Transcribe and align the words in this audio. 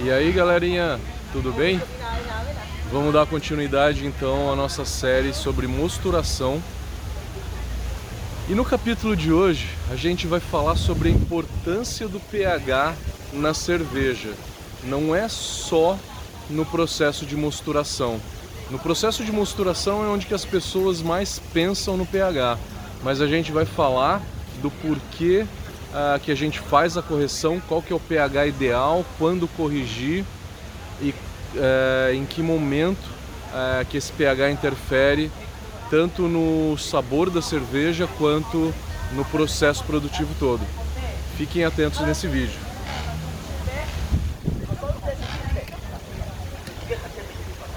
E 0.00 0.10
aí 0.10 0.32
galerinha, 0.32 0.98
tudo 1.32 1.52
bem? 1.52 1.80
Vamos 2.90 3.12
dar 3.12 3.26
continuidade 3.26 4.06
então 4.06 4.50
à 4.50 4.56
nossa 4.56 4.84
série 4.84 5.32
sobre 5.34 5.66
mosturação. 5.66 6.62
E 8.48 8.54
no 8.54 8.64
capítulo 8.64 9.14
de 9.14 9.32
hoje 9.32 9.68
a 9.90 9.96
gente 9.96 10.26
vai 10.26 10.40
falar 10.40 10.76
sobre 10.76 11.08
a 11.08 11.12
importância 11.12 12.08
do 12.08 12.18
pH 12.18 12.94
na 13.32 13.54
cerveja. 13.54 14.32
Não 14.82 15.14
é 15.14 15.28
só 15.28 15.98
no 16.50 16.64
processo 16.64 17.24
de 17.26 17.36
mosturação. 17.36 18.18
No 18.70 18.78
processo 18.78 19.22
de 19.22 19.30
mosturação 19.30 20.02
é 20.04 20.08
onde 20.08 20.26
que 20.26 20.34
as 20.34 20.44
pessoas 20.44 21.02
mais 21.02 21.40
pensam 21.52 21.96
no 21.96 22.06
pH, 22.06 22.58
mas 23.02 23.20
a 23.20 23.26
gente 23.26 23.52
vai 23.52 23.66
falar 23.66 24.22
do 24.60 24.70
porquê 24.70 25.46
ah, 25.94 26.18
que 26.22 26.32
a 26.32 26.34
gente 26.34 26.58
faz 26.58 26.96
a 26.96 27.02
correção, 27.02 27.60
qual 27.68 27.82
que 27.82 27.92
é 27.92 27.96
o 27.96 28.00
pH 28.00 28.46
ideal, 28.46 29.04
quando 29.18 29.46
corrigir 29.46 30.24
e 31.02 31.14
eh, 31.54 32.12
em 32.14 32.24
que 32.24 32.40
momento 32.40 33.10
eh, 33.52 33.84
que 33.90 33.98
esse 33.98 34.10
pH 34.12 34.50
interfere 34.50 35.30
tanto 35.90 36.22
no 36.22 36.78
sabor 36.78 37.28
da 37.28 37.42
cerveja 37.42 38.08
quanto 38.16 38.72
no 39.12 39.22
processo 39.26 39.84
produtivo 39.84 40.34
todo. 40.38 40.62
Fiquem 41.36 41.62
atentos 41.64 42.00
nesse 42.00 42.26
vídeo. 42.26 42.58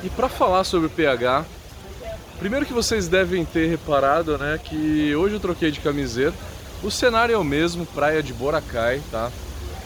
E 0.01 0.09
para 0.09 0.29
falar 0.29 0.63
sobre 0.63 0.87
o 0.87 0.89
pH, 0.89 1.43
primeiro 2.39 2.65
que 2.65 2.71
vocês 2.71 3.09
devem 3.09 3.43
ter 3.43 3.67
reparado, 3.67 4.37
né, 4.37 4.57
que 4.63 5.13
hoje 5.13 5.35
eu 5.35 5.39
troquei 5.41 5.69
de 5.69 5.81
camiseta 5.81 6.54
o 6.85 6.91
cenário 6.91 7.33
é 7.33 7.37
o 7.37 7.43
mesmo, 7.43 7.83
praia 7.83 8.21
de 8.21 8.31
Boracay, 8.31 9.01
tá? 9.09 9.31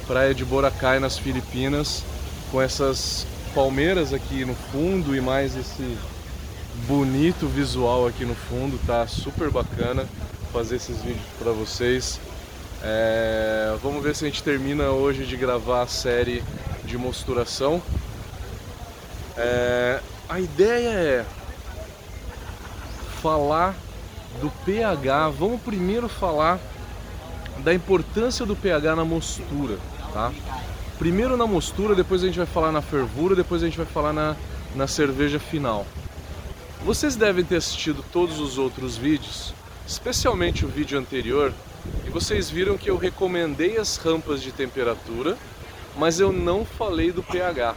Praia 0.05 0.35
de 0.35 0.43
Boracay 0.43 0.99
nas 0.99 1.17
Filipinas, 1.17 2.03
com 2.51 2.61
essas 2.61 3.25
palmeiras 3.55 4.11
aqui 4.11 4.43
no 4.43 4.53
fundo 4.53 5.15
e 5.15 5.21
mais 5.21 5.55
esse 5.55 5.97
bonito 6.87 7.47
visual 7.47 8.05
aqui 8.05 8.25
no 8.25 8.35
fundo, 8.35 8.77
tá 8.85 9.07
super 9.07 9.49
bacana 9.49 10.05
fazer 10.51 10.75
esses 10.75 11.01
vídeos 11.01 11.25
para 11.37 11.53
vocês. 11.53 12.19
É... 12.83 13.77
Vamos 13.81 14.03
ver 14.03 14.13
se 14.13 14.25
a 14.25 14.27
gente 14.27 14.43
termina 14.43 14.89
hoje 14.89 15.25
de 15.25 15.37
gravar 15.37 15.83
a 15.83 15.87
série 15.87 16.43
de 16.83 16.97
mosturação. 16.97 17.81
É... 19.37 20.01
A 20.27 20.37
ideia 20.37 20.89
é 20.89 21.25
falar 23.21 23.73
do 24.41 24.51
pH. 24.65 25.29
Vamos 25.29 25.61
primeiro 25.61 26.09
falar 26.09 26.59
da 27.63 27.73
importância 27.73 28.45
do 28.45 28.55
pH 28.55 28.95
na 28.95 29.05
mostura, 29.05 29.77
tá? 30.13 30.31
Primeiro 30.97 31.37
na 31.37 31.47
mostura, 31.47 31.95
depois 31.95 32.23
a 32.23 32.25
gente 32.27 32.37
vai 32.37 32.45
falar 32.45 32.71
na 32.71 32.81
fervura, 32.81 33.35
depois 33.35 33.63
a 33.63 33.65
gente 33.65 33.77
vai 33.77 33.85
falar 33.85 34.11
na, 34.11 34.35
na 34.75 34.87
cerveja 34.87 35.39
final. 35.39 35.85
Vocês 36.83 37.15
devem 37.15 37.43
ter 37.43 37.57
assistido 37.57 38.03
todos 38.11 38.39
os 38.39 38.57
outros 38.57 38.97
vídeos, 38.97 39.53
especialmente 39.87 40.65
o 40.65 40.67
vídeo 40.67 40.97
anterior, 40.97 41.53
e 42.05 42.09
vocês 42.09 42.49
viram 42.49 42.77
que 42.77 42.89
eu 42.89 42.97
recomendei 42.97 43.77
as 43.77 43.97
rampas 43.97 44.41
de 44.41 44.51
temperatura, 44.51 45.37
mas 45.97 46.19
eu 46.19 46.31
não 46.31 46.65
falei 46.65 47.11
do 47.11 47.23
pH. 47.23 47.75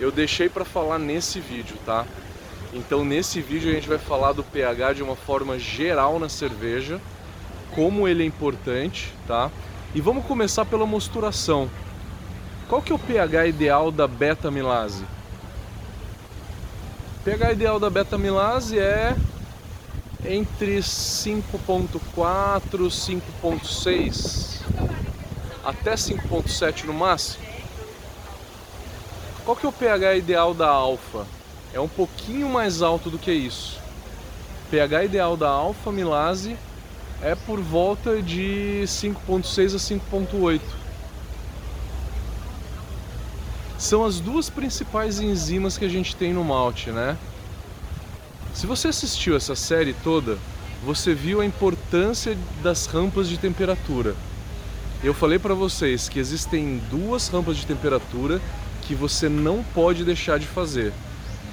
Eu 0.00 0.10
deixei 0.10 0.48
para 0.48 0.64
falar 0.64 0.98
nesse 0.98 1.38
vídeo, 1.38 1.76
tá? 1.84 2.06
Então 2.72 3.04
nesse 3.04 3.40
vídeo 3.40 3.70
a 3.70 3.74
gente 3.74 3.88
vai 3.88 3.98
falar 3.98 4.32
do 4.32 4.42
pH 4.42 4.94
de 4.94 5.02
uma 5.02 5.14
forma 5.14 5.58
geral 5.58 6.18
na 6.18 6.28
cerveja 6.28 7.00
como 7.74 8.06
ele 8.06 8.22
é 8.22 8.26
importante, 8.26 9.12
tá? 9.26 9.50
E 9.94 10.00
vamos 10.00 10.24
começar 10.24 10.64
pela 10.64 10.86
mosturação. 10.86 11.68
Qual 12.68 12.80
que 12.80 12.92
é 12.92 12.94
o 12.94 12.98
pH 12.98 13.46
ideal 13.46 13.90
da 13.90 14.06
beta-milase? 14.06 15.04
PH 17.24 17.52
ideal 17.52 17.78
da 17.78 17.90
beta-milase 17.90 18.78
é 18.78 19.14
entre 20.24 20.78
5.4 20.78 21.92
e 22.74 22.90
5.6 23.44 24.60
até 25.64 25.94
5.7 25.94 26.84
no 26.84 26.94
máximo. 26.94 27.44
Qual 29.44 29.56
que 29.56 29.66
é 29.66 29.68
o 29.68 29.72
pH 29.72 30.16
ideal 30.16 30.54
da 30.54 30.68
alfa? 30.68 31.26
É 31.72 31.80
um 31.80 31.88
pouquinho 31.88 32.48
mais 32.48 32.82
alto 32.82 33.10
do 33.10 33.18
que 33.18 33.32
isso. 33.32 33.80
PH 34.70 35.04
ideal 35.04 35.36
da 35.36 35.48
alfa 35.48 35.90
milase 35.92 36.56
é 37.22 37.34
por 37.34 37.60
volta 37.60 38.20
de 38.20 38.82
5.6 38.84 39.74
a 39.74 39.78
5.8. 39.78 40.60
São 43.78 44.04
as 44.04 44.20
duas 44.20 44.50
principais 44.50 45.20
enzimas 45.20 45.78
que 45.78 45.84
a 45.84 45.88
gente 45.88 46.14
tem 46.16 46.32
no 46.32 46.44
malte, 46.44 46.90
né? 46.90 47.16
Se 48.52 48.66
você 48.66 48.88
assistiu 48.88 49.36
essa 49.36 49.54
série 49.54 49.94
toda, 50.04 50.36
você 50.84 51.14
viu 51.14 51.40
a 51.40 51.46
importância 51.46 52.36
das 52.62 52.86
rampas 52.86 53.28
de 53.28 53.38
temperatura. 53.38 54.14
Eu 55.02 55.14
falei 55.14 55.38
para 55.38 55.54
vocês 55.54 56.08
que 56.08 56.18
existem 56.18 56.80
duas 56.90 57.28
rampas 57.28 57.56
de 57.56 57.66
temperatura 57.66 58.40
que 58.82 58.94
você 58.94 59.28
não 59.28 59.64
pode 59.74 60.04
deixar 60.04 60.38
de 60.38 60.46
fazer: 60.46 60.92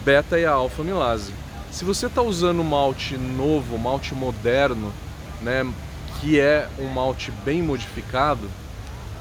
beta 0.04 0.40
e 0.40 0.46
a 0.46 0.52
alfa 0.52 0.84
milase. 0.84 1.32
Se 1.72 1.86
você 1.86 2.08
está 2.08 2.22
usando 2.22 2.64
malte 2.64 3.18
novo, 3.18 3.78
malte 3.78 4.14
moderno, 4.16 4.92
né, 5.42 5.66
que 6.20 6.40
é 6.40 6.68
um 6.78 6.88
malte 6.88 7.32
bem 7.44 7.62
modificado, 7.62 8.50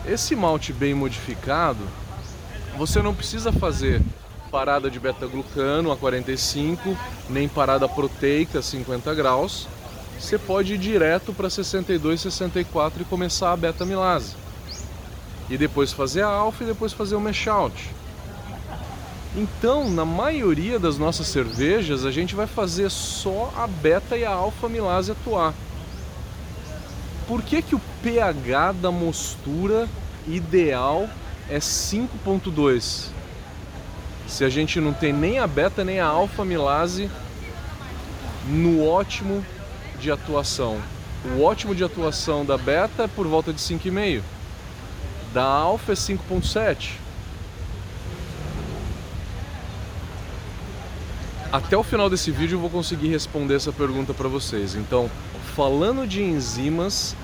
esse 0.07 0.35
malte 0.35 0.73
bem 0.73 0.95
modificado, 0.95 1.85
você 2.77 3.03
não 3.03 3.15
precisa 3.15 3.53
fazer 3.53 4.01
parada 4.51 4.91
de 4.91 4.99
beta-glucano 4.99 5.93
a 5.93 5.97
45, 5.97 6.97
nem 7.29 7.49
parada 7.49 7.89
proteica 7.89 8.61
a 8.61 8.63
50 8.63 9.15
graus. 9.15 9.69
Você 10.19 10.39
pode 10.39 10.75
ir 10.75 10.79
direto 10.79 11.33
para 11.33 11.51
62, 11.51 12.21
64 12.23 13.03
e 13.03 13.05
começar 13.05 13.53
a 13.53 13.57
beta-milase. 13.57 14.35
E 15.51 15.57
depois 15.57 15.93
fazer 15.93 16.23
a 16.23 16.29
alfa 16.29 16.65
e 16.65 16.67
depois 16.67 16.93
fazer 16.93 17.15
o 17.15 17.21
mash 17.21 17.47
out. 17.47 17.91
Então, 19.37 19.89
na 19.91 20.05
maioria 20.05 20.79
das 20.79 20.99
nossas 20.99 21.27
cervejas, 21.29 22.05
a 22.05 22.11
gente 22.11 22.35
vai 22.35 22.47
fazer 22.47 22.91
só 22.91 23.53
a 23.57 23.67
beta 23.67 24.17
e 24.17 24.25
a 24.25 24.31
alfa 24.31 24.69
milase 24.69 25.13
atuar 25.13 25.55
por 27.29 27.43
que, 27.43 27.61
que 27.61 27.75
o 27.75 27.81
pH 28.03 28.73
da 28.73 28.91
mostura 28.91 29.87
ideal 30.27 31.09
é 31.51 31.59
5.2? 31.59 33.11
Se 34.27 34.45
a 34.45 34.49
gente 34.49 34.81
não 34.81 34.95
tem 34.95 35.13
nem 35.13 35.39
a 35.39 35.47
beta 35.47 35.85
nem 35.85 36.01
a 36.01 36.07
alfa 36.07 36.43
milase 36.43 37.11
no 38.49 38.83
ótimo 38.83 39.45
de 40.01 40.11
atuação. 40.11 40.81
O 41.37 41.43
ótimo 41.43 41.75
de 41.75 41.85
atuação 41.85 42.47
da 42.47 42.57
beta 42.57 43.05
é 43.05 43.07
por 43.07 43.27
volta 43.27 43.53
de 43.53 43.61
5,5. 43.61 44.23
Da 45.35 45.45
alfa 45.45 45.93
é 45.93 45.95
5.7. 45.95 46.93
Até 51.53 51.77
o 51.77 51.83
final 51.83 52.09
desse 52.09 52.31
vídeo 52.31 52.57
eu 52.57 52.61
vou 52.61 52.71
conseguir 52.71 53.09
responder 53.09 53.55
essa 53.55 53.73
pergunta 53.73 54.15
para 54.15 54.29
vocês. 54.29 54.75
Então, 54.75 55.11
falando 55.55 56.07
de 56.07 56.23
enzimas, 56.23 57.17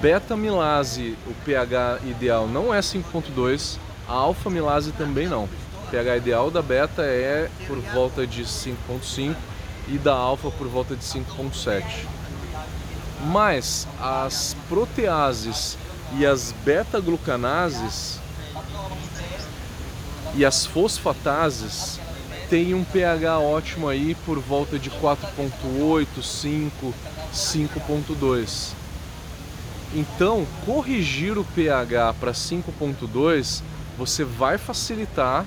beta-milase, 0.00 1.16
o 1.26 1.34
pH 1.44 2.00
ideal 2.04 2.48
não 2.48 2.74
é 2.74 2.80
5.2, 2.80 3.78
a 4.08 4.12
alfa-milase 4.12 4.92
também 4.92 5.28
não. 5.28 5.44
O 5.44 5.90
pH 5.90 6.16
ideal 6.16 6.50
da 6.50 6.62
beta 6.62 7.02
é 7.02 7.48
por 7.66 7.78
volta 7.78 8.26
de 8.26 8.42
5.5 8.42 9.34
e 9.88 9.98
da 9.98 10.14
alfa 10.14 10.50
por 10.50 10.68
volta 10.68 10.96
de 10.96 11.04
5.7. 11.04 12.06
Mas 13.26 13.86
as 14.00 14.56
proteases 14.68 15.78
e 16.16 16.26
as 16.26 16.52
beta-glucanases 16.64 18.18
e 20.34 20.44
as 20.44 20.66
fosfatases 20.66 22.00
têm 22.48 22.74
um 22.74 22.84
pH 22.84 23.38
ótimo 23.38 23.88
aí 23.88 24.14
por 24.26 24.38
volta 24.38 24.78
de 24.78 24.90
4.8, 24.90 26.22
5, 26.22 26.94
5.2. 27.32 28.72
Então, 29.94 30.46
corrigir 30.64 31.36
o 31.36 31.44
pH 31.44 32.14
para 32.14 32.32
5.2, 32.32 33.62
você 33.98 34.24
vai 34.24 34.56
facilitar 34.56 35.44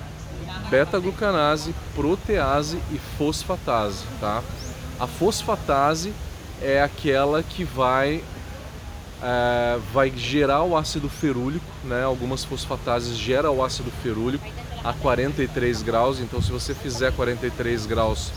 beta-glucanase, 0.70 1.74
protease 1.94 2.78
e 2.92 2.98
fosfatase, 3.18 4.04
tá? 4.20 4.42
A 4.98 5.06
fosfatase 5.06 6.12
é 6.60 6.82
aquela 6.82 7.42
que 7.42 7.64
vai 7.64 8.22
é, 9.22 9.78
vai 9.92 10.10
gerar 10.10 10.62
o 10.62 10.76
ácido 10.76 11.08
ferúlico, 11.08 11.66
né? 11.84 12.04
Algumas 12.04 12.44
fosfatases 12.44 13.16
geram 13.16 13.56
o 13.56 13.64
ácido 13.64 13.90
ferúlico 14.02 14.46
a 14.84 14.92
43 14.92 15.82
graus, 15.82 16.20
então 16.20 16.40
se 16.40 16.52
você 16.52 16.74
fizer 16.74 17.12
43 17.12 17.86
graus 17.86 18.30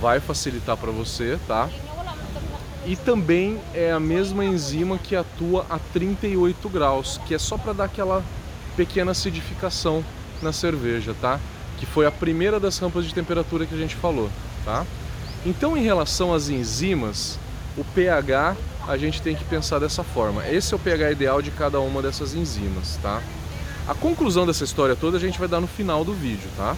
vai 0.00 0.18
facilitar 0.18 0.76
para 0.76 0.90
você, 0.90 1.38
tá? 1.46 1.68
E 2.86 2.96
também 2.96 3.58
é 3.72 3.90
a 3.90 4.00
mesma 4.00 4.44
enzima 4.44 4.98
que 4.98 5.16
atua 5.16 5.64
a 5.70 5.78
38 5.78 6.68
graus, 6.68 7.18
que 7.26 7.34
é 7.34 7.38
só 7.38 7.56
para 7.56 7.72
dar 7.72 7.84
aquela 7.84 8.22
pequena 8.76 9.12
acidificação 9.12 10.04
na 10.42 10.52
cerveja, 10.52 11.14
tá? 11.18 11.40
Que 11.78 11.86
foi 11.86 12.06
a 12.06 12.10
primeira 12.10 12.60
das 12.60 12.78
rampas 12.78 13.06
de 13.06 13.14
temperatura 13.14 13.64
que 13.64 13.74
a 13.74 13.78
gente 13.78 13.94
falou, 13.96 14.28
tá? 14.64 14.84
Então, 15.46 15.76
em 15.76 15.82
relação 15.82 16.34
às 16.34 16.48
enzimas, 16.48 17.38
o 17.76 17.84
pH 17.84 18.56
a 18.86 18.96
gente 18.98 19.22
tem 19.22 19.34
que 19.34 19.44
pensar 19.44 19.78
dessa 19.78 20.04
forma. 20.04 20.46
Esse 20.46 20.74
é 20.74 20.76
o 20.76 20.80
pH 20.80 21.12
ideal 21.12 21.40
de 21.40 21.50
cada 21.50 21.80
uma 21.80 22.02
dessas 22.02 22.34
enzimas, 22.34 22.98
tá? 23.02 23.22
A 23.88 23.94
conclusão 23.94 24.46
dessa 24.46 24.64
história 24.64 24.94
toda 24.94 25.16
a 25.16 25.20
gente 25.20 25.38
vai 25.38 25.48
dar 25.48 25.60
no 25.60 25.66
final 25.66 26.04
do 26.04 26.12
vídeo, 26.12 26.48
tá? 26.56 26.76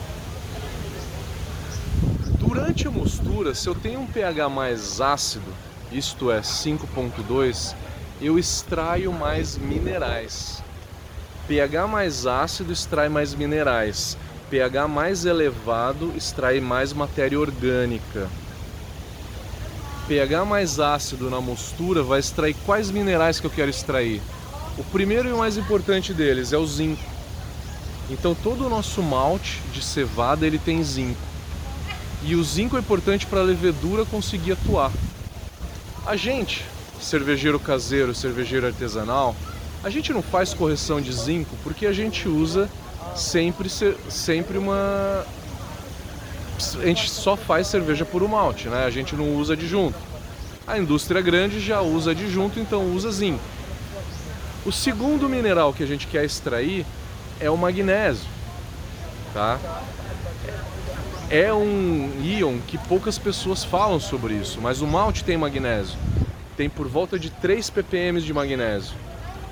Durante 2.38 2.87
a 2.87 2.91
mostura, 2.91 3.55
se 3.55 3.69
eu 3.69 3.75
tenho 3.75 4.00
um 4.00 4.06
pH 4.06 4.49
mais 4.49 5.00
ácido, 5.00 5.53
isto 5.92 6.30
é 6.30 6.40
5.2, 6.40 7.74
eu 8.20 8.38
extraio 8.38 9.12
mais 9.12 9.56
minerais. 9.56 10.62
pH 11.46 11.86
mais 11.86 12.26
ácido 12.26 12.72
extrai 12.72 13.08
mais 13.08 13.34
minerais. 13.34 14.16
pH 14.50 14.88
mais 14.88 15.24
elevado 15.24 16.12
extrai 16.16 16.60
mais 16.60 16.92
matéria 16.92 17.38
orgânica 17.38 18.28
pH 20.06 20.44
mais 20.44 20.78
ácido 20.78 21.28
na 21.28 21.40
mostura 21.40 22.02
vai 22.02 22.20
extrair 22.20 22.54
quais 22.64 22.90
minerais 22.90 23.40
que 23.40 23.46
eu 23.46 23.50
quero 23.50 23.70
extrair. 23.70 24.22
O 24.78 24.84
primeiro 24.84 25.28
e 25.28 25.32
o 25.32 25.38
mais 25.38 25.56
importante 25.56 26.14
deles 26.14 26.52
é 26.52 26.58
o 26.58 26.66
zinco. 26.66 27.02
Então 28.08 28.34
todo 28.34 28.64
o 28.64 28.70
nosso 28.70 29.02
malte 29.02 29.60
de 29.72 29.82
cevada 29.82 30.46
ele 30.46 30.58
tem 30.58 30.82
zinco. 30.82 31.20
E 32.22 32.36
o 32.36 32.44
zinco 32.44 32.76
é 32.76 32.80
importante 32.80 33.26
para 33.26 33.40
a 33.40 33.44
levedura 33.44 34.04
conseguir 34.04 34.52
atuar. 34.52 34.92
A 36.06 36.14
gente, 36.14 36.64
cervejeiro 37.00 37.58
caseiro, 37.58 38.14
cervejeiro 38.14 38.64
artesanal, 38.64 39.35
a 39.82 39.91
gente 39.91 40.12
não 40.12 40.23
faz 40.23 40.55
correção 40.55 41.00
de 41.00 41.12
zinco 41.12 41.56
porque 41.64 41.85
a 41.85 41.93
gente 41.93 42.29
usa 42.29 42.70
sempre, 43.17 43.69
sempre 43.69 44.56
uma 44.56 45.26
a 46.81 46.87
gente 46.87 47.11
só 47.11 47.37
faz 47.37 47.67
cerveja 47.67 48.05
por 48.05 48.26
malte, 48.29 48.69
né? 48.69 48.85
A 48.85 48.91
gente 48.91 49.17
não 49.17 49.35
usa 49.35 49.55
adjunto. 49.55 49.99
A 50.64 50.79
indústria 50.79 51.20
grande 51.20 51.61
já 51.61 51.81
usa 51.81 52.12
adjunto, 52.12 52.61
então 52.61 52.94
usa 52.94 53.11
zinco. 53.11 53.43
O 54.64 54.70
segundo 54.70 55.29
mineral 55.29 55.73
que 55.73 55.82
a 55.82 55.87
gente 55.87 56.06
quer 56.06 56.25
extrair 56.25 56.87
é 57.41 57.50
o 57.50 57.56
magnésio, 57.56 58.29
tá? 59.35 59.58
É 61.28 61.52
um 61.52 62.23
íon 62.23 62.58
que 62.69 62.78
poucas 62.78 63.19
pessoas 63.19 63.64
falam 63.64 63.99
sobre 63.99 64.34
isso, 64.34 64.61
mas 64.61 64.81
o 64.81 64.87
malte 64.87 65.25
tem 65.25 65.37
magnésio. 65.37 65.99
Tem 66.56 66.70
por 66.70 66.87
volta 66.87 67.19
de 67.19 67.31
3 67.31 67.69
ppm 67.69 68.20
de 68.20 68.32
magnésio. 68.32 68.94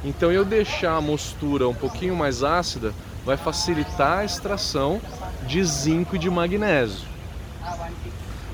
Então 0.05 0.31
eu 0.31 0.45
deixar 0.45 0.95
a 0.95 1.01
mostura 1.01 1.69
um 1.69 1.75
pouquinho 1.75 2.15
mais 2.15 2.45
ácida 2.45 2.95
vai 3.25 3.37
facilitar 3.37 4.19
a 4.19 4.25
extração 4.25 5.01
de 5.49 5.65
zinco 5.65 6.15
e 6.15 6.19
de 6.19 6.31
magnésio. 6.31 7.09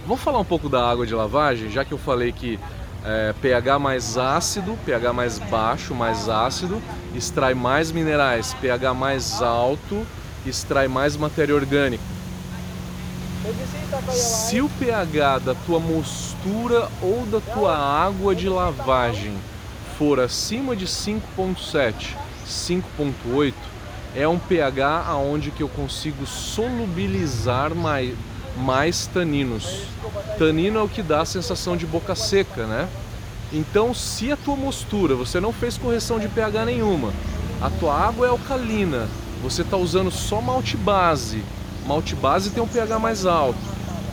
Vamos 0.06 0.22
falar 0.22 0.38
um 0.38 0.44
pouco 0.44 0.70
da 0.70 0.88
água 0.88 1.06
de 1.06 1.14
lavagem, 1.14 1.70
já 1.70 1.84
que 1.84 1.92
eu 1.92 1.98
falei 1.98 2.32
que 2.32 2.58
é, 3.04 3.34
pH 3.42 3.78
mais 3.78 4.16
ácido, 4.16 4.78
pH 4.86 5.12
mais 5.12 5.38
baixo, 5.38 5.94
mais 5.94 6.26
ácido, 6.26 6.80
extrai 7.14 7.52
mais 7.52 7.92
minerais, 7.92 8.54
pH 8.62 8.94
mais 8.94 9.42
alto, 9.42 10.06
extrai 10.46 10.88
mais 10.88 11.18
matéria 11.18 11.54
orgânica. 11.54 12.19
Se 14.12 14.60
o 14.60 14.68
pH 14.68 15.38
da 15.38 15.54
tua 15.54 15.80
mostura 15.80 16.88
ou 17.02 17.26
da 17.26 17.40
tua 17.40 17.76
água 17.76 18.34
de 18.34 18.48
lavagem 18.48 19.34
for 19.98 20.20
acima 20.20 20.74
de 20.74 20.86
5.7, 20.86 22.16
5.8, 22.46 23.54
é 24.14 24.26
um 24.26 24.38
pH 24.38 25.04
aonde 25.06 25.50
que 25.50 25.62
eu 25.62 25.68
consigo 25.68 26.26
solubilizar 26.26 27.74
mais, 27.74 28.14
mais 28.56 29.06
taninos. 29.06 29.82
Tanino 30.38 30.78
é 30.78 30.82
o 30.82 30.88
que 30.88 31.02
dá 31.02 31.20
a 31.20 31.26
sensação 31.26 31.76
de 31.76 31.86
boca 31.86 32.14
seca, 32.14 32.66
né? 32.66 32.88
Então, 33.52 33.92
se 33.92 34.30
a 34.30 34.36
tua 34.36 34.56
mostura, 34.56 35.14
você 35.14 35.40
não 35.40 35.52
fez 35.52 35.76
correção 35.76 36.18
de 36.18 36.28
pH 36.28 36.64
nenhuma, 36.64 37.12
a 37.60 37.68
tua 37.68 37.94
água 37.94 38.26
é 38.26 38.30
alcalina, 38.30 39.08
você 39.42 39.62
está 39.62 39.76
usando 39.76 40.10
só 40.10 40.40
malte 40.40 40.76
base, 40.76 41.42
malte 41.86 42.14
base 42.14 42.50
tem 42.50 42.62
um 42.62 42.68
pH 42.68 42.98
mais 42.98 43.26
alto. 43.26 43.58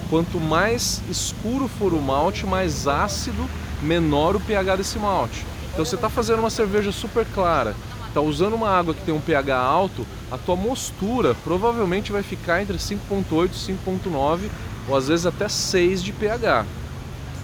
Quanto 0.10 0.40
mais 0.40 1.02
escuro 1.10 1.68
for 1.68 1.94
o 1.94 2.02
malte, 2.02 2.46
mais 2.46 2.88
ácido, 2.88 3.48
menor 3.82 4.36
o 4.36 4.40
pH 4.40 4.78
desse 4.78 4.98
malte. 4.98 5.46
Então 5.72 5.86
você 5.86 5.96
está 5.96 6.10
fazendo 6.10 6.40
uma 6.40 6.50
cerveja 6.50 6.92
super 6.92 7.26
clara, 7.26 7.76
está 8.08 8.22
usando 8.22 8.56
uma 8.56 8.70
água 8.70 8.94
que 8.94 9.04
tem 9.04 9.14
um 9.14 9.22
pH 9.22 9.58
alto, 9.58 10.06
a 10.32 10.38
tua 10.38 10.56
mostura 10.56 11.36
provavelmente 11.44 12.12
vai 12.12 12.24
ficar 12.24 12.62
entre 12.62 12.78
5.8 12.78 13.52
e 13.52 14.10
5.9 14.10 14.50
ou 14.88 14.96
às 14.96 15.08
vezes 15.08 15.26
até 15.26 15.48
6 15.48 16.02
de 16.04 16.14
pH. 16.14 16.66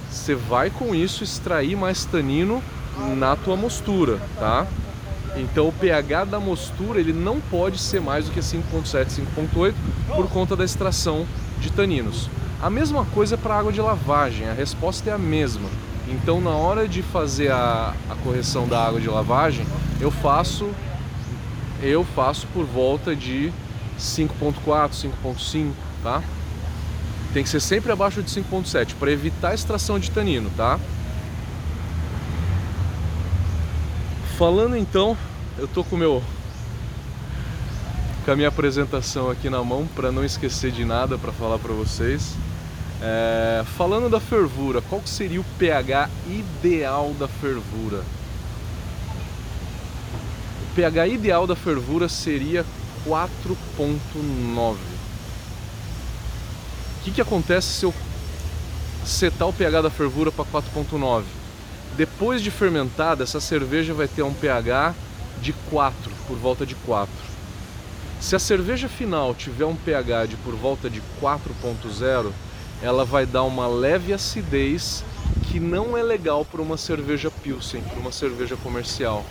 Você 0.09 0.35
vai 0.35 0.69
com 0.69 0.95
isso 0.95 1.23
extrair 1.23 1.75
mais 1.75 2.05
tanino 2.05 2.63
na 3.17 3.35
tua 3.35 3.55
mostura, 3.55 4.19
tá? 4.39 4.67
Então 5.35 5.67
o 5.67 5.71
pH 5.71 6.25
da 6.25 6.39
mostura 6.39 6.99
ele 6.99 7.13
não 7.13 7.39
pode 7.39 7.79
ser 7.79 7.99
mais 7.99 8.25
do 8.25 8.31
que 8.31 8.39
5.7, 8.39 9.21
5.8 9.35 9.73
por 10.15 10.29
conta 10.29 10.55
da 10.55 10.63
extração 10.63 11.25
de 11.59 11.71
taninos. 11.71 12.29
A 12.61 12.69
mesma 12.69 13.03
coisa 13.05 13.37
para 13.37 13.57
água 13.57 13.71
de 13.71 13.81
lavagem, 13.81 14.47
a 14.47 14.53
resposta 14.53 15.09
é 15.09 15.13
a 15.13 15.17
mesma. 15.17 15.69
Então 16.07 16.39
na 16.39 16.51
hora 16.51 16.87
de 16.87 17.01
fazer 17.01 17.51
a, 17.51 17.93
a 18.09 18.15
correção 18.23 18.67
da 18.67 18.85
água 18.85 19.01
de 19.01 19.09
lavagem, 19.09 19.65
eu 19.99 20.11
faço 20.11 20.69
eu 21.81 22.05
faço 22.05 22.47
por 22.53 22.65
volta 22.65 23.13
de 23.13 23.51
5.4, 23.99 25.09
5.5, 25.23 25.71
tá? 26.01 26.23
Tem 27.33 27.43
que 27.43 27.49
ser 27.49 27.59
sempre 27.59 27.91
abaixo 27.91 28.21
de 28.21 28.29
5.7 28.29 28.93
para 28.97 29.11
evitar 29.11 29.49
a 29.49 29.53
extração 29.53 29.99
de 29.99 30.09
tanino, 30.09 30.49
tá? 30.55 30.79
Falando 34.37 34.75
então, 34.75 35.15
eu 35.59 35.67
tô 35.67 35.83
com 35.83 35.95
meu 35.95 36.23
com 38.25 38.31
a 38.31 38.35
minha 38.35 38.47
apresentação 38.47 39.29
aqui 39.29 39.49
na 39.49 39.63
mão 39.63 39.85
para 39.85 40.11
não 40.11 40.23
esquecer 40.23 40.71
de 40.71 40.83
nada 40.85 41.17
para 41.17 41.31
falar 41.31 41.59
para 41.59 41.73
vocês. 41.73 42.35
É, 43.01 43.63
falando 43.77 44.09
da 44.09 44.19
fervura, 44.19 44.81
qual 44.81 45.01
seria 45.05 45.39
o 45.41 45.45
pH 45.59 46.09
ideal 46.27 47.13
da 47.19 47.27
fervura? 47.27 48.03
O 50.63 50.75
pH 50.75 51.07
ideal 51.07 51.45
da 51.45 51.55
fervura 51.55 52.09
seria 52.09 52.65
4.9. 53.05 54.75
O 56.97 57.03
que, 57.03 57.11
que 57.11 57.21
acontece 57.21 57.67
se 57.67 57.85
eu 57.85 57.93
setar 59.05 59.47
o 59.47 59.53
pH 59.53 59.81
da 59.81 59.89
fervura 59.89 60.31
para 60.31 60.45
4.9? 60.45 61.42
Depois 61.95 62.41
de 62.41 62.49
fermentada, 62.49 63.23
essa 63.23 63.39
cerveja 63.39 63.93
vai 63.93 64.07
ter 64.07 64.23
um 64.23 64.33
pH 64.33 64.95
de 65.41 65.53
4, 65.69 66.11
por 66.27 66.37
volta 66.37 66.65
de 66.65 66.73
4. 66.73 67.13
Se 68.19 68.35
a 68.35 68.39
cerveja 68.39 68.89
final 68.89 69.35
tiver 69.35 69.65
um 69.65 69.75
pH 69.75 70.25
de 70.27 70.35
por 70.37 70.55
volta 70.55 70.89
de 70.89 71.03
4.0, 71.21 72.31
ela 72.81 73.05
vai 73.05 73.27
dar 73.27 73.43
uma 73.43 73.67
leve 73.67 74.11
acidez 74.11 75.03
que 75.51 75.59
não 75.59 75.95
é 75.95 76.01
legal 76.01 76.43
para 76.43 76.61
uma 76.61 76.77
cerveja 76.77 77.29
Pilsen, 77.29 77.81
para 77.81 77.99
uma 77.99 78.11
cerveja 78.11 78.55
comercial. 78.55 79.23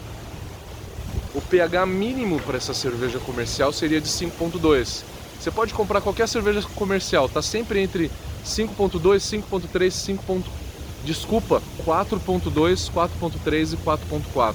O 1.34 1.40
pH 1.40 1.84
mínimo 1.84 2.38
para 2.40 2.58
essa 2.58 2.74
cerveja 2.74 3.18
comercial 3.18 3.72
seria 3.72 4.00
de 4.00 4.08
5.2. 4.08 5.02
Você 5.40 5.50
pode 5.50 5.74
comprar 5.74 6.00
qualquer 6.00 6.28
cerveja 6.28 6.62
comercial, 6.76 7.28
tá 7.28 7.42
sempre 7.42 7.80
entre 7.80 8.08
5.2, 8.44 9.16
5.3, 9.50 9.90
5. 9.90 10.61
Desculpa, 11.04 11.60
4.2, 11.84 12.90
4.3 12.90 13.72
e 13.72 13.76
4.4. 13.76 14.54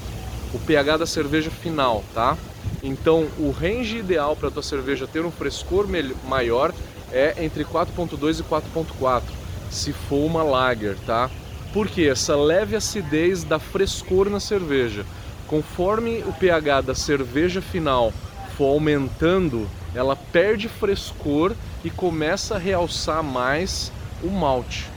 O 0.54 0.60
pH 0.60 0.98
da 0.98 1.06
cerveja 1.06 1.52
final, 1.52 2.04
tá? 2.14 2.38
Então, 2.82 3.28
o 3.38 3.52
range 3.52 3.98
ideal 3.98 4.36
para 4.36 4.50
tua 4.50 4.64
cerveja 4.64 5.06
ter 5.06 5.26
um 5.26 5.32
frescor 5.32 5.88
maior 6.26 6.74
é 7.12 7.44
entre 7.44 7.66
4.2 7.66 8.40
e 8.40 8.44
4.4, 8.44 9.24
se 9.70 9.92
for 9.92 10.26
uma 10.26 10.44
lager, 10.44 10.98
tá? 11.06 11.30
Porque 11.74 12.04
essa 12.04 12.36
leve 12.36 12.76
acidez 12.76 13.44
dá 13.44 13.60
frescor 13.60 14.30
na 14.30 14.40
cerveja. 14.40 15.06
Conforme 15.48 16.24
o 16.26 16.34
pH 16.34 16.82
da 16.82 16.96
cerveja 16.96 17.62
final 17.62 18.14
for 18.58 18.74
aumentando, 18.74 19.68
ela 19.94 20.16
perde 20.16 20.70
frescor 20.70 21.54
e 21.84 21.90
começa 21.90 22.56
a 22.56 22.60
realçar 22.60 23.22
mais 23.22 23.92
o 24.24 24.30
malte. 24.30 24.97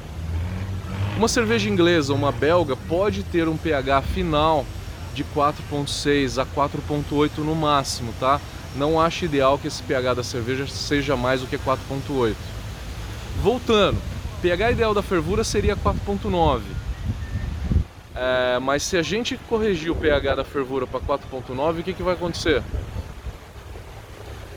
Uma 1.20 1.28
cerveja 1.28 1.68
inglesa 1.68 2.14
uma 2.14 2.32
belga 2.32 2.74
pode 2.88 3.22
ter 3.22 3.46
um 3.46 3.54
pH 3.54 4.00
final 4.00 4.64
de 5.12 5.22
4.6 5.22 6.40
a 6.40 6.46
4.8 6.46 7.44
no 7.44 7.54
máximo, 7.54 8.14
tá? 8.18 8.40
não 8.74 8.98
acho 8.98 9.26
ideal 9.26 9.58
que 9.58 9.68
esse 9.68 9.82
pH 9.82 10.14
da 10.14 10.24
cerveja 10.24 10.66
seja 10.66 11.18
mais 11.18 11.42
do 11.42 11.46
que 11.46 11.58
4.8. 11.58 12.34
Voltando, 13.42 14.00
pH 14.40 14.70
ideal 14.70 14.94
da 14.94 15.02
fervura 15.02 15.44
seria 15.44 15.76
4.9. 15.76 16.62
É, 18.14 18.58
mas 18.58 18.82
se 18.82 18.96
a 18.96 19.02
gente 19.02 19.36
corrigir 19.46 19.90
o 19.90 19.96
pH 19.96 20.36
da 20.36 20.44
fervura 20.44 20.86
para 20.86 21.00
4.9, 21.00 21.80
o 21.80 21.82
que, 21.82 21.92
que 21.92 22.02
vai 22.02 22.14
acontecer? 22.14 22.62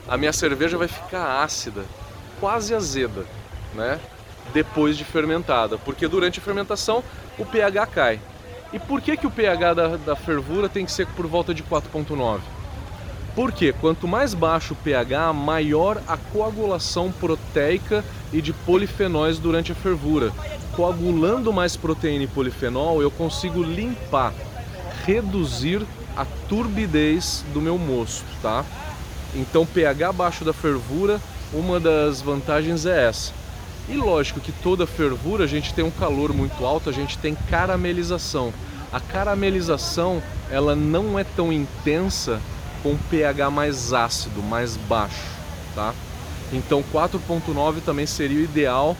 a 0.08 0.16
minha 0.16 0.32
cerveja 0.32 0.78
vai 0.78 0.88
ficar 0.88 1.44
ácida, 1.44 1.84
quase 2.40 2.74
azeda, 2.74 3.26
né? 3.76 4.00
Depois 4.52 4.98
de 4.98 5.04
fermentada, 5.04 5.78
porque 5.78 6.08
durante 6.08 6.40
a 6.40 6.42
fermentação 6.42 7.04
o 7.38 7.46
pH 7.46 7.86
cai. 7.88 8.20
E 8.74 8.80
por 8.80 9.02
que, 9.02 9.16
que 9.16 9.28
o 9.28 9.32
pH 9.32 9.74
da, 9.76 9.98
da 9.98 10.16
fervura 10.16 10.68
tem 10.68 10.86
que 10.86 10.92
ser 10.92 11.06
por 11.08 11.28
volta 11.28 11.54
de 11.54 11.62
4,9? 11.62 12.40
Porque 13.36 13.74
quanto 13.74 14.08
mais 14.08 14.34
baixo 14.34 14.74
o 14.74 14.78
pH, 14.78 15.34
maior 15.34 16.02
a 16.08 16.18
coagulação 16.18 17.12
proteica 17.12 18.04
e 18.32 18.42
de 18.42 18.54
polifenóis 18.54 19.40
durante 19.40 19.72
a 19.72 19.76
fervura. 19.76 20.32
Coagulando 20.76 21.54
mais 21.54 21.76
proteína 21.76 22.24
e 22.24 22.28
polifenol, 22.28 23.02
eu 23.02 23.10
consigo 23.10 23.64
limpar, 23.64 24.34
reduzir 25.06 25.86
a 26.16 26.26
turbidez 26.48 27.44
do 27.54 27.62
meu 27.62 27.78
mosto, 27.78 28.26
tá? 28.42 28.64
Então, 29.36 29.66
pH 29.66 30.10
abaixo 30.10 30.46
da 30.46 30.54
fervura, 30.54 31.20
uma 31.52 31.80
das 31.80 32.22
vantagens 32.22 32.86
é 32.86 33.08
essa. 33.08 33.43
E 33.90 33.96
lógico 33.96 34.40
que 34.40 34.52
toda 34.52 34.88
fervura 34.88 35.44
a 35.44 35.48
gente 35.48 35.74
tem 35.74 35.84
um 35.84 35.92
calor 35.92 36.34
muito 36.34 36.66
alto, 36.66 36.90
a 36.90 36.94
gente 36.94 37.18
tem 37.18 37.36
caramelização. 37.50 38.54
A 38.92 39.00
caramelização, 39.00 40.22
ela 40.50 40.76
não 40.76 41.18
é 41.20 41.24
tão 41.24 41.52
intensa 41.52 42.40
com 42.82 42.98
pH 43.10 43.50
mais 43.50 43.94
ácido, 43.94 44.42
mais 44.42 44.78
baixo, 44.78 45.28
tá? 45.76 45.94
Então 46.52 46.84
4.9 46.94 47.82
também 47.84 48.06
seria 48.06 48.40
o 48.40 48.44
ideal 48.44 48.96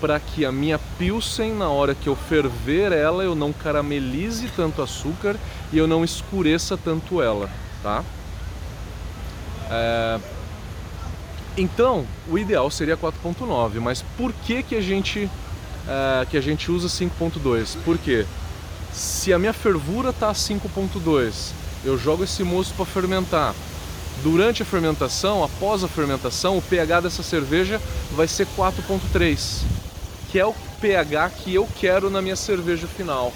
para 0.00 0.20
que 0.20 0.44
a 0.44 0.52
minha 0.52 0.78
Pilsen, 0.98 1.54
na 1.54 1.68
hora 1.68 1.94
que 1.94 2.08
eu 2.08 2.16
ferver 2.16 2.92
ela, 2.92 3.24
eu 3.24 3.34
não 3.34 3.52
caramelize 3.52 4.48
tanto 4.54 4.82
açúcar 4.82 5.36
e 5.72 5.78
eu 5.78 5.86
não 5.86 6.04
escureça 6.04 6.76
tanto 6.76 7.22
ela, 7.22 7.48
tá? 7.82 8.04
É... 9.70 10.18
Então, 11.56 12.06
o 12.28 12.38
ideal 12.38 12.70
seria 12.70 12.96
4.9, 12.96 13.80
mas 13.80 14.04
por 14.16 14.32
que 14.32 14.62
que 14.62 14.76
a 14.76 14.80
gente 14.80 15.30
é, 15.88 16.26
que 16.26 16.36
a 16.36 16.40
gente 16.40 16.70
usa 16.70 16.88
5.2? 16.88 17.76
Por 17.84 17.96
quê? 17.96 18.26
Se 18.92 19.32
a 19.32 19.38
minha 19.38 19.52
fervura 19.52 20.10
está 20.10 20.30
a 20.30 20.34
5.2 20.34 21.66
eu 21.86 21.96
jogo 21.96 22.24
esse 22.24 22.42
moço 22.42 22.74
para 22.74 22.84
fermentar. 22.84 23.54
Durante 24.22 24.62
a 24.62 24.66
fermentação, 24.66 25.44
após 25.44 25.84
a 25.84 25.88
fermentação, 25.88 26.58
o 26.58 26.62
pH 26.62 27.02
dessa 27.02 27.22
cerveja 27.22 27.80
vai 28.12 28.26
ser 28.26 28.46
4.3, 28.56 29.62
que 30.30 30.38
é 30.38 30.44
o 30.44 30.54
pH 30.80 31.30
que 31.30 31.54
eu 31.54 31.68
quero 31.78 32.10
na 32.10 32.20
minha 32.20 32.34
cerveja 32.34 32.88
final. 32.88 33.32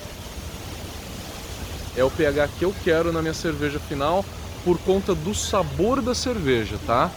É 1.96 2.02
o 2.02 2.10
pH 2.10 2.48
que 2.58 2.64
eu 2.64 2.74
quero 2.82 3.12
na 3.12 3.20
minha 3.22 3.34
cerveja 3.34 3.78
final 3.78 4.24
por 4.64 4.78
conta 4.78 5.14
do 5.14 5.34
sabor 5.34 6.02
da 6.02 6.14
cerveja, 6.14 6.78
tá? 6.86 7.10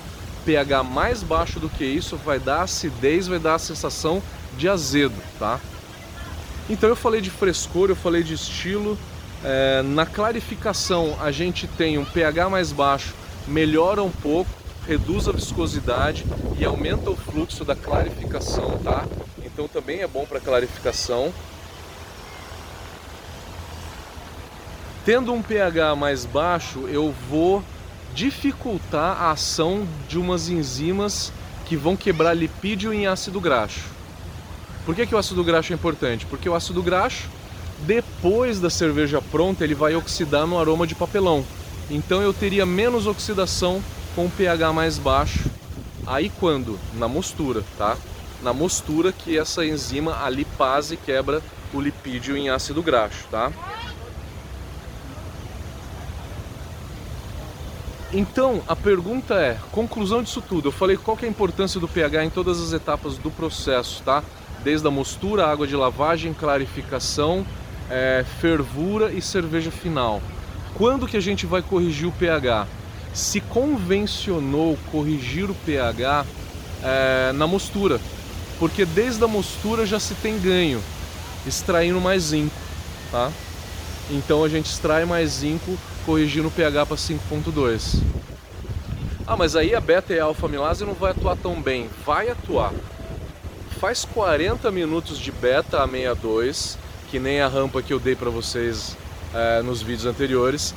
pH 0.46 0.84
mais 0.84 1.24
baixo 1.24 1.60
do 1.60 1.70
que 1.70 1.84
isso 1.84 2.18
vai 2.18 2.40
dar 2.40 2.64
acidez, 2.64 3.28
vai 3.28 3.40
dar 3.40 3.56
a 3.56 3.60
sensação 3.60 4.22
de 4.58 4.70
azedo, 4.70 5.16
tá? 5.40 5.60
Então 6.70 6.90
eu 6.90 6.96
falei 6.96 7.22
de 7.22 7.30
frescor, 7.30 7.90
eu 7.90 7.96
falei 7.96 8.24
de 8.24 8.34
estilo, 8.34 8.98
é, 9.44 9.82
na 9.82 10.06
clarificação 10.06 11.18
a 11.22 11.32
gente 11.32 11.68
tem 11.68 11.98
um 11.98 12.06
pH 12.06 12.50
mais 12.50 12.72
baixo, 12.72 13.14
melhora 13.48 14.02
um 14.02 14.12
pouco, 14.12 14.50
reduz 14.88 15.28
a 15.28 15.32
viscosidade 15.32 16.26
e 16.58 16.64
aumenta 16.64 17.10
o 17.10 17.16
fluxo 17.16 17.66
da 17.66 17.76
clarificação, 17.76 18.80
tá? 18.84 19.06
Então 19.44 19.68
também 19.68 20.02
é 20.02 20.08
bom 20.08 20.26
para 20.26 20.40
clarificação. 20.40 21.34
Tendo 25.06 25.34
um 25.34 25.42
pH 25.42 25.96
mais 25.96 26.26
baixo, 26.26 26.88
eu 26.88 27.14
vou 27.30 27.62
dificultar 28.14 29.22
a 29.22 29.32
ação 29.32 29.88
de 30.08 30.18
umas 30.18 30.50
enzimas 30.50 31.32
que 31.66 31.76
vão 31.76 31.96
quebrar 31.96 32.34
lipídio 32.34 32.94
em 32.94 33.08
ácido 33.08 33.40
graxo. 33.40 33.82
Por 34.86 34.94
que, 34.94 35.06
que 35.06 35.16
o 35.16 35.18
ácido 35.18 35.44
graxo 35.44 35.72
é 35.72 35.76
importante? 35.76 36.26
Porque 36.26 36.50
o 36.50 36.56
ácido 36.56 36.84
graxo 36.84 37.30
depois 37.86 38.60
da 38.60 38.70
cerveja 38.70 39.22
pronta, 39.22 39.64
ele 39.64 39.76
vai 39.76 39.96
oxidar 39.96 40.48
no 40.48 40.58
aroma 40.58 40.88
de 40.88 40.96
papelão. 40.96 41.46
Então 41.90 42.22
eu 42.22 42.34
teria 42.34 42.66
menos 42.66 43.08
oxidação 43.08 43.84
com 44.16 44.30
pH 44.30 44.72
mais 44.72 44.98
baixo. 44.98 45.50
Aí 46.08 46.32
quando? 46.40 46.80
Na 46.94 47.08
mostura, 47.08 47.64
tá? 47.78 47.98
Na 48.42 48.54
mostura 48.54 49.12
que 49.12 49.38
essa 49.38 49.66
enzima, 49.66 50.24
a 50.24 50.30
lipase, 50.30 50.98
quebra 50.98 51.42
o 51.74 51.82
lipídio 51.82 52.38
em 52.38 52.50
ácido 52.50 52.82
graxo, 52.82 53.26
tá? 53.30 53.52
Então, 58.16 58.62
a 58.68 58.76
pergunta 58.76 59.34
é, 59.34 59.58
conclusão 59.72 60.22
disso 60.22 60.40
tudo, 60.40 60.68
eu 60.68 60.72
falei 60.72 60.96
qual 60.96 61.18
é 61.20 61.26
a 61.26 61.28
importância 61.28 61.80
do 61.80 61.88
pH 61.88 62.24
em 62.24 62.30
todas 62.30 62.62
as 62.62 62.72
etapas 62.72 63.18
do 63.18 63.32
processo, 63.32 64.04
tá? 64.04 64.24
Desde 64.64 64.88
a 64.88 64.92
mostura, 64.92 65.48
água 65.48 65.66
de 65.66 65.76
lavagem, 65.76 66.32
clarificação, 66.32 67.44
é, 67.90 68.24
fervura 68.40 69.12
e 69.12 69.20
cerveja 69.20 69.72
final. 69.72 70.22
Quando 70.76 71.08
que 71.08 71.18
a 71.18 71.20
gente 71.20 71.48
vai 71.48 71.64
corrigir 71.64 72.08
o 72.08 72.12
pH? 72.12 72.68
Se 73.16 73.42
convencionou 73.42 74.78
corrigir 74.92 75.50
o 75.50 75.56
pH 75.56 76.24
é, 76.84 77.32
na 77.34 77.48
mostura, 77.48 78.00
porque 78.60 78.86
desde 78.86 79.24
a 79.24 79.28
mostura 79.28 79.88
já 79.88 80.00
se 80.00 80.14
tem 80.14 80.40
ganho, 80.40 80.80
extraindo 81.48 82.00
mais 82.00 82.26
zinco, 82.26 82.56
tá? 83.12 83.32
Então 84.12 84.44
a 84.44 84.50
gente 84.50 84.68
extrai 84.68 85.04
mais 85.04 85.32
zinco 85.32 85.76
corrigindo 86.06 86.48
o 86.48 86.52
pH 86.52 86.86
para 86.86 86.98
5.2. 86.98 88.02
Ah, 89.26 89.38
mas 89.38 89.56
aí 89.56 89.74
a 89.74 89.82
beta 89.82 90.14
e 90.14 90.20
a 90.20 90.26
alfa 90.26 90.46
amilase 90.48 90.86
não 90.86 90.94
vai 90.94 91.12
atuar 91.12 91.38
tão 91.38 91.62
bem. 91.62 91.90
Vai 92.06 92.30
atuar. 92.30 92.74
Faz 93.80 94.06
40 94.06 94.70
minutos 94.72 95.18
de 95.18 95.32
beta 95.32 95.82
a 95.82 95.88
62 95.88 96.78
que 97.14 97.20
nem 97.20 97.42
a 97.42 97.48
rampa 97.48 97.80
que 97.80 97.94
eu 97.94 98.00
dei 98.00 98.16
para 98.16 98.32
vocês 98.32 98.98
é, 99.36 99.62
nos 99.62 99.84
vídeos 99.84 100.08
anteriores. 100.08 100.74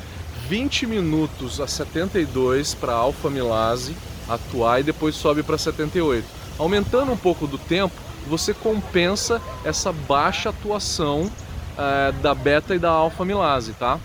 20 0.49 0.87
minutos 0.87 1.63
a 1.63 1.67
72 1.67 2.75
para 2.75 2.93
alfa 2.93 3.31
milase 3.31 3.97
atuar 4.29 4.81
e 4.81 4.83
depois 4.83 5.15
sobe 5.15 5.43
para 5.43 5.57
78. 5.57 6.27
Aumentando 6.59 7.11
um 7.11 7.17
pouco 7.17 7.47
do 7.47 7.57
tempo, 7.57 7.95
você 8.29 8.53
compensa 8.53 9.41
essa 9.65 9.91
baixa 9.93 10.51
atuação 10.51 11.31
é, 11.79 12.13
da 12.21 12.35
beta 12.35 12.75
e 12.75 12.79
da 12.79 12.91
alfa 12.91 13.25
milase, 13.25 13.73
tá? 13.73 13.99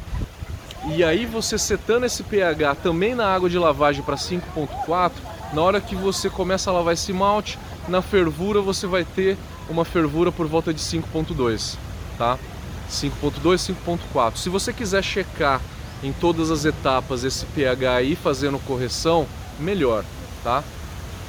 E 0.90 1.04
aí 1.04 1.26
você 1.26 1.58
setando 1.58 2.06
esse 2.06 2.24
pH 2.24 2.76
também 2.76 3.14
na 3.14 3.28
água 3.28 3.50
de 3.50 3.58
lavagem 3.58 4.04
para 4.04 4.16
5.4, 4.16 5.12
na 5.54 5.62
hora 5.62 5.80
que 5.82 5.96
você 5.96 6.30
começa 6.30 6.70
a 6.70 6.74
lavar 6.74 6.94
esse 6.94 7.14
malte, 7.14 7.60
na 7.88 8.02
fervura 8.02 8.62
você 8.62 8.88
vai 8.88 9.06
ter 9.06 9.38
uma 9.70 9.86
fervura 9.86 10.32
por 10.32 10.48
volta 10.48 10.74
de 10.74 10.82
5.2 10.82 11.78
tá? 12.22 12.38
5.2, 12.88 13.74
5.4. 13.86 14.36
Se 14.36 14.48
você 14.48 14.72
quiser 14.72 15.04
checar 15.04 15.60
em 16.04 16.14
todas 16.14 16.52
as 16.52 16.66
etapas 16.66 17.24
esse 17.24 17.48
pH 17.48 17.96
aí 17.96 18.16
fazendo 18.16 18.60
correção, 18.60 19.26
melhor, 19.60 20.06
tá? 20.44 20.64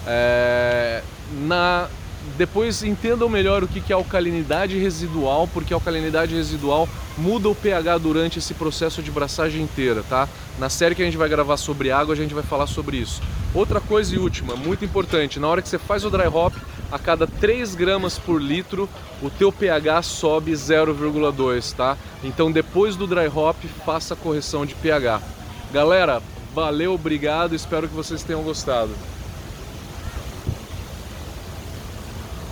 É, 0.06 1.02
na, 1.32 1.88
depois 2.36 2.82
entendam 2.82 3.28
melhor 3.28 3.62
o 3.62 3.68
que 3.68 3.92
é 3.92 3.96
alcalinidade 3.96 4.78
residual, 4.78 5.48
porque 5.52 5.74
a 5.74 5.76
alcalinidade 5.76 6.34
residual 6.34 6.88
muda 7.18 7.48
o 7.48 7.54
pH 7.54 7.98
durante 7.98 8.38
esse 8.38 8.54
processo 8.54 9.02
de 9.02 9.10
braçagem 9.10 9.62
inteira, 9.62 10.02
tá? 10.08 10.28
Na 10.58 10.68
série 10.68 10.94
que 10.94 11.02
a 11.02 11.04
gente 11.04 11.16
vai 11.16 11.28
gravar 11.28 11.56
sobre 11.56 11.90
água, 11.90 12.14
a 12.14 12.16
gente 12.16 12.34
vai 12.34 12.42
falar 12.42 12.66
sobre 12.66 12.96
isso. 12.96 13.20
Outra 13.54 13.80
coisa 13.80 14.14
e 14.14 14.18
última, 14.18 14.56
muito 14.56 14.84
importante, 14.84 15.38
na 15.38 15.48
hora 15.48 15.60
que 15.60 15.68
você 15.68 15.78
faz 15.78 16.04
o 16.04 16.10
dry 16.10 16.26
hop, 16.26 16.54
a 16.90 16.98
cada 16.98 17.26
3 17.26 17.74
gramas 17.74 18.18
por 18.18 18.40
litro 18.40 18.88
o 19.22 19.30
teu 19.30 19.52
pH 19.52 20.02
sobe 20.02 20.52
0,2, 20.52 21.74
tá? 21.74 21.96
Então 22.22 22.50
depois 22.50 22.96
do 22.96 23.06
dry 23.06 23.28
hop 23.28 23.56
faça 23.84 24.14
a 24.14 24.16
correção 24.16 24.66
de 24.66 24.74
pH. 24.74 25.20
Galera, 25.72 26.22
valeu, 26.54 26.94
obrigado, 26.94 27.54
espero 27.54 27.88
que 27.88 27.94
vocês 27.94 28.22
tenham 28.22 28.42
gostado. 28.42 28.90